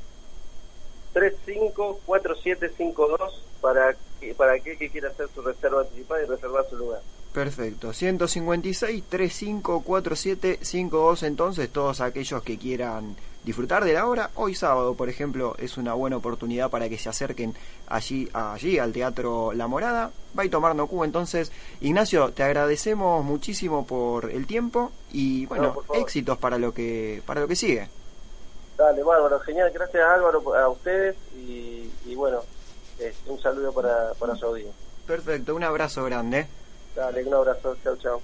354752 1.13 3.43
para, 3.61 3.97
para 4.37 4.55
aquel 4.55 4.79
que 4.79 4.91
quiera 4.91 5.11
hacer 5.11 5.29
su 5.35 5.43
reserva 5.43 5.83
anticipada 5.83 6.23
y 6.23 6.27
reservar 6.27 6.65
su 6.69 6.77
lugar. 6.77 7.01
Perfecto, 7.33 7.93
156 7.93 9.05
354752 9.09 11.23
entonces 11.25 11.69
todos 11.71 12.01
aquellos 12.01 12.43
que 12.43 12.59
quieran 12.59 13.17
disfrutar 13.45 13.85
de 13.85 13.93
la 13.93 14.07
obra. 14.07 14.31
Hoy 14.35 14.55
sábado, 14.55 14.95
por 14.95 15.09
ejemplo, 15.09 15.55
es 15.59 15.79
una 15.79 15.95
buena 15.95 16.17
oportunidad 16.17 16.71
para 16.71 16.89
que 16.89 16.99
se 16.99 17.09
acerquen 17.09 17.55
allí, 17.87 18.29
allí 18.33 18.79
al 18.79 18.93
Teatro 18.93 19.53
La 19.55 19.67
Morada. 19.67 20.11
Va 20.39 20.43
a 20.43 20.51
tomar 20.51 20.75
Nocu. 20.75 21.05
Entonces, 21.05 21.53
Ignacio, 21.81 22.33
te 22.33 22.43
agradecemos 22.43 23.25
muchísimo 23.25 23.87
por 23.87 24.31
el 24.31 24.47
tiempo 24.47 24.93
y 25.13 25.47
bueno, 25.47 25.77
éxitos 25.95 26.39
para 26.39 26.59
lo 26.59 26.75
que 26.75 27.23
para 27.25 27.41
lo 27.41 27.49
que 27.49 27.57
sigue. 27.57 27.89
Dale, 28.79 29.03
bárbaro, 29.03 29.41
genial. 29.41 29.71
Gracias 29.75 30.09
Álvaro, 30.09 30.55
a 30.55 30.69
ustedes 30.69 31.17
y, 31.35 32.15
bueno, 32.15 32.43
este, 32.99 33.31
un 33.31 33.41
saludo 33.43 33.73
para, 33.73 34.15
para 34.15 34.37
su 34.37 34.47
audiencia. 34.47 34.73
Perfecto, 35.05 35.57
un 35.57 35.65
abrazo 35.65 36.05
grande. 36.05 36.47
Dale, 36.95 37.25
un 37.25 37.35
abrazo. 37.35 37.77
Chao, 37.83 37.97
chao. 37.97 38.23